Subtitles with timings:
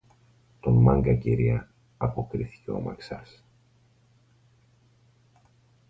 [0.59, 3.43] Τον Μάγκα, Κυρία, αποκρίθηκε ο αμαξάς